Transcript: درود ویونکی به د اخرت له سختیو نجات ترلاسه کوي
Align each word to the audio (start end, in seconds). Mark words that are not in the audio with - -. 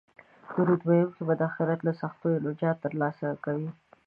درود 0.55 0.81
ویونکی 0.87 1.21
به 1.27 1.33
د 1.37 1.41
اخرت 1.49 1.79
له 1.87 1.93
سختیو 2.01 2.43
نجات 2.45 2.77
ترلاسه 2.85 3.27
کوي 3.43 3.69